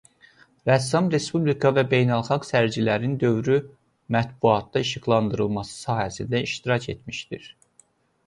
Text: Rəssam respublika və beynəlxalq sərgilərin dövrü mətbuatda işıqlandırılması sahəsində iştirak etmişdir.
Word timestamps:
Rəssam 0.67 1.09
respublika 1.15 1.71
və 1.77 1.81
beynəlxalq 1.89 2.47
sərgilərin 2.47 3.11
dövrü 3.23 3.57
mətbuatda 4.15 4.83
işıqlandırılması 4.87 5.77
sahəsində 5.89 6.43
iştirak 6.49 6.89
etmişdir. 6.95 7.47